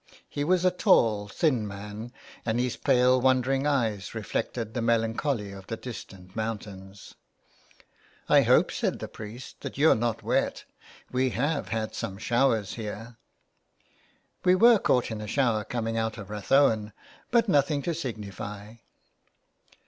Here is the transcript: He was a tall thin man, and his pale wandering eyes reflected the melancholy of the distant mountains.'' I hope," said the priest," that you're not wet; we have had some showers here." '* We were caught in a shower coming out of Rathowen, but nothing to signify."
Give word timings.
He 0.27 0.43
was 0.43 0.65
a 0.65 0.71
tall 0.71 1.27
thin 1.27 1.67
man, 1.67 2.11
and 2.43 2.59
his 2.59 2.75
pale 2.75 3.21
wandering 3.21 3.67
eyes 3.67 4.15
reflected 4.15 4.73
the 4.73 4.81
melancholy 4.81 5.51
of 5.51 5.67
the 5.67 5.77
distant 5.77 6.35
mountains.'' 6.35 7.13
I 8.27 8.41
hope," 8.41 8.71
said 8.71 8.97
the 8.97 9.07
priest," 9.07 9.57
that 9.61 9.77
you're 9.77 9.93
not 9.93 10.23
wet; 10.23 10.63
we 11.11 11.29
have 11.39 11.67
had 11.67 11.93
some 11.93 12.17
showers 12.17 12.73
here." 12.73 13.17
'* 13.83 14.43
We 14.43 14.55
were 14.55 14.79
caught 14.79 15.11
in 15.11 15.21
a 15.21 15.27
shower 15.27 15.63
coming 15.63 15.97
out 15.99 16.17
of 16.17 16.31
Rathowen, 16.31 16.93
but 17.29 17.47
nothing 17.47 17.83
to 17.83 17.93
signify." 17.93 18.77